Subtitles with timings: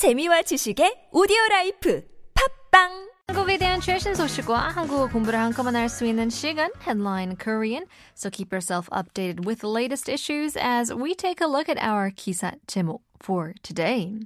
[0.00, 2.02] 재미와 지식의 오디오 라이프
[2.32, 7.84] 팝빵 한국에 대한 최신 소식과 한국어 공부를 한꺼번에 할 수 있는 시간 Headline Korean.
[8.14, 12.08] So keep yourself updated with the latest issues as we take a look at our
[12.08, 14.18] 기사 제목 for today.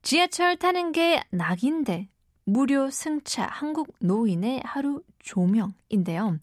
[0.00, 2.08] 지하철 타는 게 낙인데
[2.46, 6.38] 무료 승차 한국 노인의 하루 조명인데요.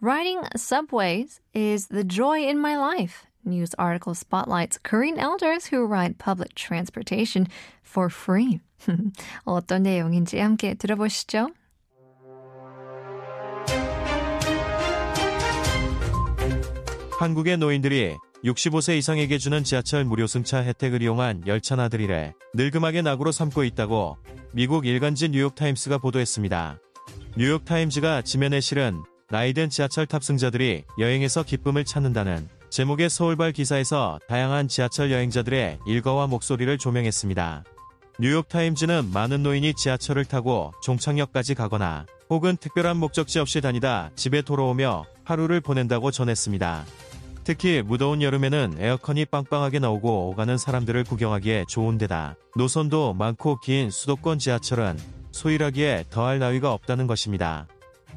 [0.00, 3.25] Riding subways is the joy in my life.
[3.46, 7.46] News article spotlights Korean elders who ride public transportation
[7.82, 8.60] for free.
[9.44, 11.50] 어떤 내용인지 함께 들어보시죠.
[17.18, 24.18] 한국의 노인들이 65세 이상에게 주는 지하철 무료 승차 혜택을 이용한 열차나들이래 늙음하게 낙으로 삼고 있다고
[24.52, 26.78] 미국 일간지 뉴욕타임스가 보도했습니다.
[27.36, 35.78] 뉴욕타임즈가 지면에 실은 나이든 지하철 탑승자들이 여행에서 기쁨을 찾는다는 제목의 서울발 기사에서 다양한 지하철 여행자들의
[35.86, 37.64] 일과와 목소리를 조명했습니다.
[38.20, 45.62] 뉴욕타임즈는 많은 노인이 지하철을 타고 종착역까지 가거나 혹은 특별한 목적지 없이 다니다 집에 돌아오며 하루를
[45.62, 46.84] 보낸다고 전했습니다.
[47.44, 54.38] 특히 무더운 여름에는 에어컨이 빵빵하게 나오고 오가는 사람들을 구경하기에 좋은 데다 노선도 많고 긴 수도권
[54.38, 54.98] 지하철은
[55.32, 57.68] 소일하기에 더할 나위가 없다는 것입니다.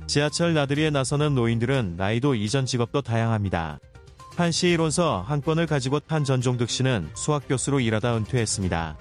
[0.05, 3.79] 지하철 나들이에 나서는 노인들은 나이도 이전 직업도 다양합니다.
[4.39, 8.97] 한 시이론서 한 건을 가지고 탄 전종득 씨는 수학교수로 일하다 은퇴했습니다.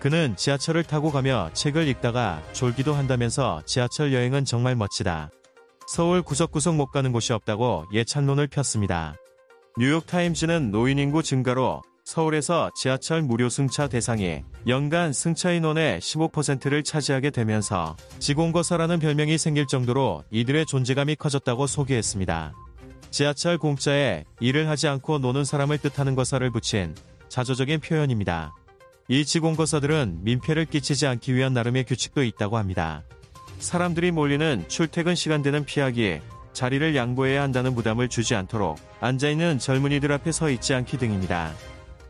[0.00, 5.30] 그는 지하철을 타고 가며 책을 읽다가 졸기도 한다면서 지하철 여행은 정말 멋지다.
[5.86, 9.14] 서울 구석구석 못 가는 곳이 없다고 예찬론을 폈습니다.
[9.76, 17.94] 뉴욕타임즈는 노인 인구 증가로 서울에서 지하철 무료 승차 대상이 연간 승차 인원의 15%를 차지하게 되면서
[18.20, 22.54] 지공거사라는 별명이 생길 정도로 이들의 존재감이 커졌다고 소개했습니다.
[23.10, 26.94] 지하철 공짜에 일을 하지 않고 노는 사람을 뜻하는 거사를 붙인
[27.28, 28.54] 자조적인 표현입니다.
[29.08, 33.04] 이 지공거사들은 민폐를 끼치지 않기 위한 나름의 규칙도 있다고 합니다.
[33.58, 36.20] 사람들이 몰리는 출퇴근 시간대는 피하기,
[36.52, 41.52] 자리를 양보해야 한다는 부담을 주지 않도록 앉아있는 젊은이들 앞에 서 있지 않기 등입니다.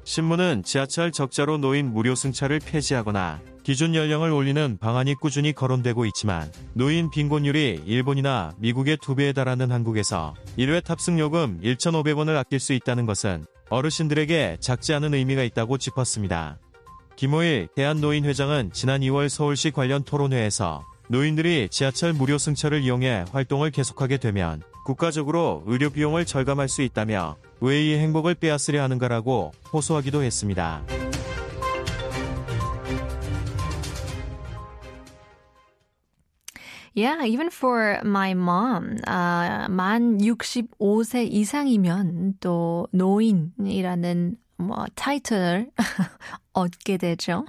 [0.05, 7.11] 신문은 지하철 적자로 노인 무료 승차를 폐지하거나 기준 연령을 올리는 방안이 꾸준히 거론되고 있지만 노인
[7.11, 13.45] 빈곤율이 일본이나 미국의 두 배에 달하는 한국에서 1회 탑승 요금 1,500원을 아낄 수 있다는 것은
[13.69, 16.59] 어르신들에게 작지 않은 의미가 있다고 짚었습니다.
[17.17, 24.63] 김호일 대한노인회장은 지난 2월 서울시 관련 토론회에서 노인들이 지하철 무료 승차를 이용해 활동을 계속하게 되면
[24.87, 30.87] 국가적으로 의료 비용을 절감할 수 있다며 왜 이 행복을 빼앗으려 하는가라고 호소하기도 했습니다.
[36.98, 45.72] Yeah, even for my mom, uh, 만 65세 이상이면 또 노인이라는 뭐 타이틀을
[46.54, 47.46] 얻게 되죠.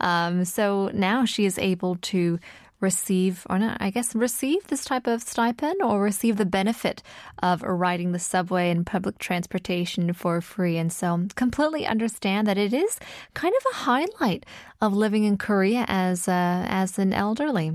[0.00, 2.38] Um, so now she is able to
[2.85, 7.01] receive, or not, I guess, receive this type of stipend or receive the benefit
[7.41, 10.77] of riding the subway and public transportation for free.
[10.77, 12.99] And so, completely understand that it is
[13.33, 14.45] kind of a highlight
[14.81, 17.73] of living in Korea as uh, as an elderly.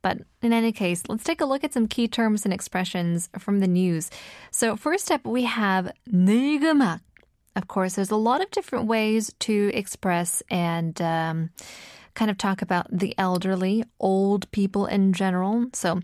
[0.00, 3.58] But in any case, let's take a look at some key terms and expressions from
[3.58, 4.10] the news.
[4.50, 7.00] So, first up, we have 늘그막.
[7.54, 10.94] Of course, there's a lot of different ways to express and.
[11.02, 11.50] Um,
[12.14, 15.66] kind of talk about the elderly, old people in general.
[15.72, 16.00] So,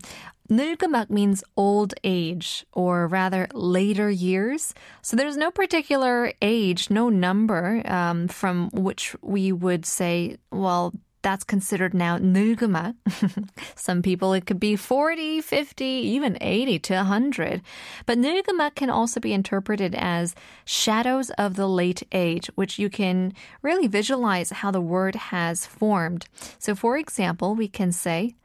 [0.49, 4.73] 늘그막 means old age, or rather later years.
[5.01, 11.43] So there's no particular age, no number um, from which we would say, well, that's
[11.43, 12.95] considered now 늘그막.
[13.75, 17.61] Some people it could be 40, 50, even 80 to 100.
[18.05, 20.35] But 늘그막 can also be interpreted as
[20.65, 26.27] shadows of the late age, which you can really visualize how the word has formed.
[26.57, 28.35] So for example, we can say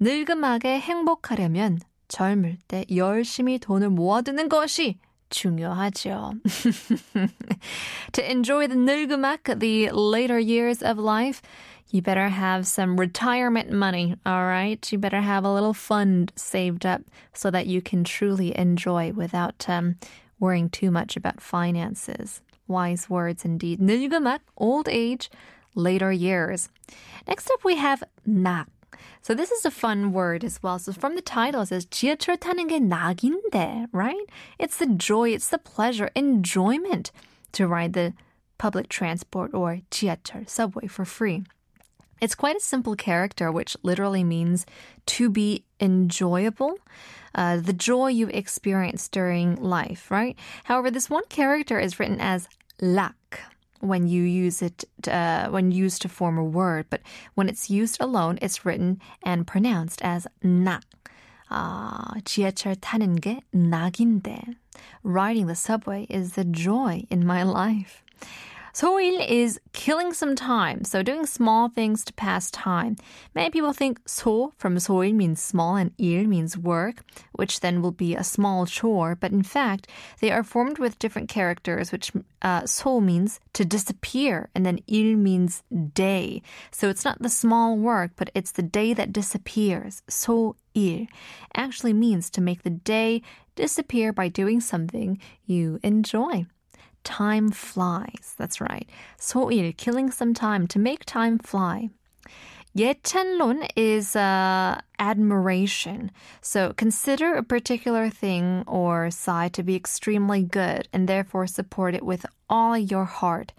[0.00, 4.98] 늙음하게 행복하려면 젊을 때 열심히 돈을 모아두는 것이
[5.30, 6.40] 중요하죠.
[8.12, 11.40] to enjoy the 늘그막, the later years of life,
[11.90, 14.80] you better have some retirement money, all right?
[14.92, 19.68] You better have a little fund saved up so that you can truly enjoy without
[19.68, 19.96] um,
[20.38, 22.42] worrying too much about finances.
[22.68, 23.80] Wise words indeed.
[23.80, 25.30] 늘그막, old age,
[25.74, 26.68] later years.
[27.26, 28.66] Next up, we have 낙.
[29.21, 30.77] So this is a fun word as well.
[30.77, 34.25] So from the title, it says 지하철 타는 게 낙인데, right?
[34.59, 37.11] It's the joy, it's the pleasure, enjoyment
[37.53, 38.13] to ride the
[38.57, 41.43] public transport or 지하철, subway for free.
[42.21, 44.65] It's quite a simple character, which literally means
[45.07, 46.77] to be enjoyable.
[47.33, 50.37] Uh, the joy you experience during life, right?
[50.63, 52.47] However, this one character is written as
[52.79, 53.41] lak.
[53.79, 57.01] when you use it uh, when used to form a word, but
[57.35, 60.83] when it's used alone, it's written and pronounced as 낙.
[61.49, 64.55] 아, 지하철 타는 게 낙인데.
[65.03, 68.03] Riding the subway is the joy in my life.
[68.75, 72.97] 소일 is killing some time, so doing small things to pass time.
[73.33, 77.01] Many people think 소 from 소일 means small and 일 means work,
[77.31, 79.87] which then will be a small chore, but in fact,
[80.19, 82.11] they are formed with different characters, which
[82.41, 85.63] uh, 소 means to disappear, and then 일 means
[85.93, 86.41] day.
[86.71, 90.03] So it's not the small work, but it's the day that disappears.
[90.09, 91.07] 소일
[91.55, 93.21] actually means to make the day
[93.55, 96.45] disappear by doing something you enjoy.
[97.03, 98.33] Time flies.
[98.37, 98.89] That's right.
[99.19, 101.89] 소일, killing some time to make time fly.
[102.75, 106.11] 예찬론 is uh, admiration.
[106.41, 112.03] So consider a particular thing or side to be extremely good and therefore support it
[112.03, 113.53] with all your heart.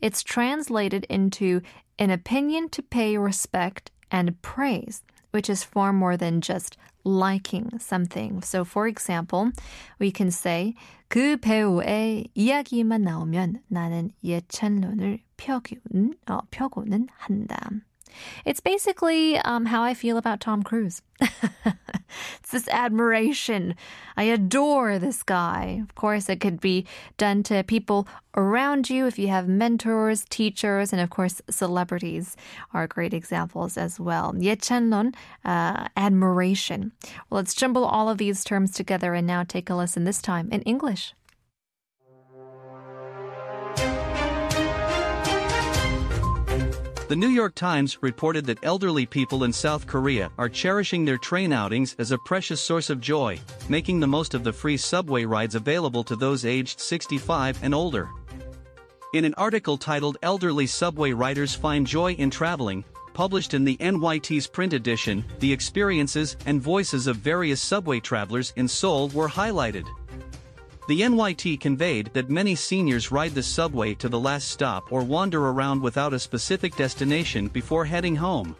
[0.00, 1.60] It's translated into
[1.98, 5.02] an opinion to pay respect and praise,
[5.32, 8.40] which is far more than just liking something.
[8.42, 9.50] So for example,
[9.98, 10.74] we can say
[11.07, 17.57] 그 배우의 이야기만 나오면 나는 예찬론을 펴고는, 어, 펴고는 한다.
[18.45, 21.01] It's basically um, how I feel about Tom Cruise.
[22.40, 23.74] it's this admiration.
[24.16, 25.80] I adore this guy.
[25.82, 26.86] Of course, it could be
[27.16, 32.36] done to people around you if you have mentors, teachers, and of course, celebrities
[32.72, 34.32] are great examples as well.
[34.34, 35.14] 예찬론,
[35.44, 36.92] uh, admiration.
[37.28, 40.48] Well, let's jumble all of these terms together and now take a listen this time
[40.50, 41.14] in English.
[47.07, 51.53] The New York Times reported that elderly people in South Korea are cherishing their train
[51.53, 53.39] outings as a precious source of joy,
[53.69, 58.09] making the most of the free subway rides available to those aged 65 and older.
[59.13, 62.83] In an article titled Elderly Subway Riders Find Joy in Traveling,
[63.13, 68.67] published in the NYT's print edition, the experiences and voices of various subway travelers in
[68.67, 69.85] Seoul were highlighted.
[70.87, 75.47] The NYT conveyed that many seniors ride the subway to the last stop or wander
[75.47, 78.55] around without a specific destination before heading home.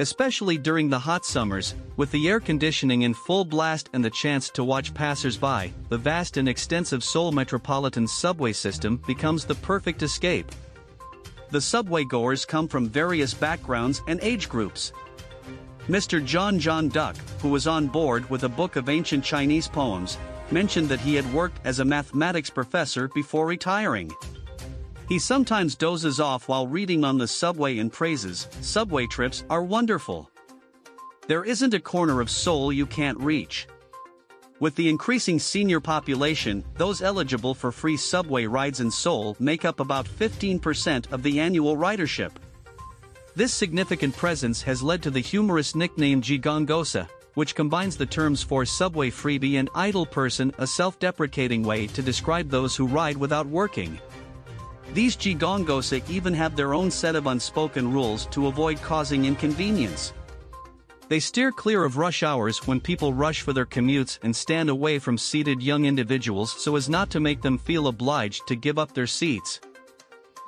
[0.00, 4.50] Especially during the hot summers, with the air conditioning in full blast and the chance
[4.50, 10.50] to watch passers-by, the vast and extensive Seoul metropolitan subway system becomes the perfect escape.
[11.50, 14.92] The subway goers come from various backgrounds and age groups.
[15.88, 16.24] Mr.
[16.24, 20.18] John John Duck, who was on board with a book of ancient Chinese poems,
[20.50, 24.10] mentioned that he had worked as a mathematics professor before retiring.
[25.08, 30.30] He sometimes dozes off while reading on the subway and praises, subway trips are wonderful.
[31.26, 33.66] There isn't a corner of Seoul you can't reach.
[34.60, 39.78] With the increasing senior population, those eligible for free subway rides in Seoul make up
[39.78, 42.32] about 15% of the annual ridership.
[43.36, 48.66] This significant presence has led to the humorous nickname Jigongosa, which combines the terms for
[48.66, 53.96] subway freebie and idle person, a self-deprecating way to describe those who ride without working.
[54.92, 60.12] These Jigongosa even have their own set of unspoken rules to avoid causing inconvenience.
[61.06, 64.98] They steer clear of rush hours when people rush for their commutes and stand away
[64.98, 68.94] from seated young individuals so as not to make them feel obliged to give up
[68.94, 69.60] their seats.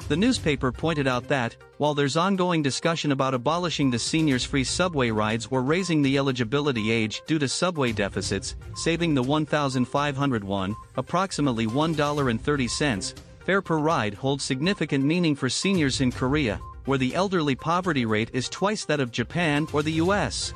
[0.08, 5.11] The newspaper pointed out that, while there's ongoing discussion about abolishing the seniors' free subway
[5.11, 13.14] rides or raising the eligibility age due to subway deficits, saving the 1,501, approximately $1.30,
[13.47, 18.30] fare per ride holds significant meaning for seniors in Korea, where the elderly poverty rate
[18.33, 20.52] is twice that of Japan or the US.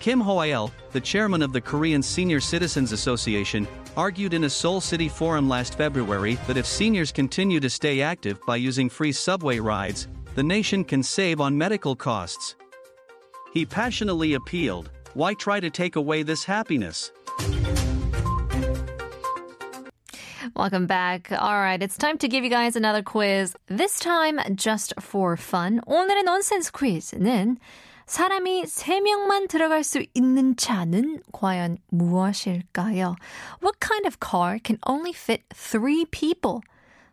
[0.00, 3.66] Kim Hoael, the chairman of the Korean Senior Citizens Association,
[3.96, 8.38] argued in a Seoul City forum last February that if seniors continue to stay active
[8.46, 12.56] by using free subway rides, the nation can save on medical costs.
[13.52, 17.12] He passionately appealed, why try to take away this happiness?
[20.56, 21.32] Welcome back.
[21.32, 23.56] All right, it's time to give you guys another quiz.
[23.66, 25.80] This time just for fun.
[25.86, 27.56] 오늘의 nonsense quiz는
[28.09, 33.15] 사람이 3명만 들어갈 수 있는 차는 과연 무엇일까요?
[33.61, 36.61] What kind of car can only fit 3 people?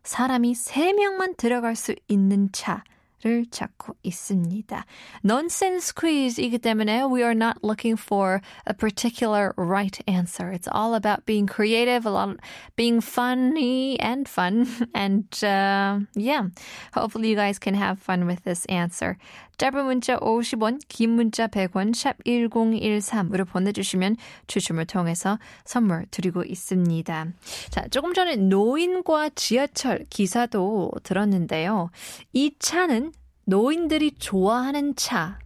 [0.04, 2.82] 사람이 3명만 들어갈 수 있는 차.
[3.24, 4.84] 를 찾고 있습니다.
[5.24, 10.52] Nonsense quiz이기 때문에 we are not looking for a particular right answer.
[10.52, 12.36] It's all about being creative, a lot
[12.76, 14.66] being funny and fun.
[14.94, 16.48] And uh, yeah,
[16.92, 19.16] hopefully you guys can have fun with this answer.
[19.58, 27.26] 짧은 문자 50원, 긴 문자 100원, 샵 1013으로 보내주시면 추첨을 통해서 선물 드리고 있습니다.
[27.70, 31.90] 자, 조금 전에 노인과 지하철 기사도 들었는데요.
[32.34, 33.05] 이 차는
[33.46, 35.38] 노인들이 좋아하는 차,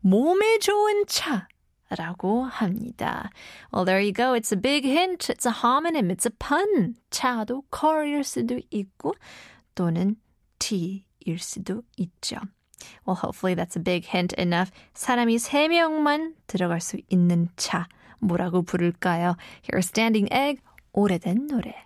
[0.00, 1.48] 몸에 좋은 차,
[1.90, 3.30] 라고 합니다.
[3.72, 4.32] Well, there you go.
[4.34, 5.30] It's a big hint.
[5.30, 6.10] It's a homonym.
[6.10, 6.96] It's a pun.
[7.10, 9.14] 차도 car일 수도 있고
[9.74, 10.16] 또는
[10.58, 11.04] T일
[11.38, 12.36] 수도 있죠.
[13.06, 14.72] Well, hopefully that's a big hint enough.
[14.94, 17.86] 사람이 3명만 들어갈 수 있는 차.
[18.18, 19.36] 뭐라고 부를까요?
[19.62, 20.60] Here's Standing Egg.
[20.92, 21.83] 오래된 노래.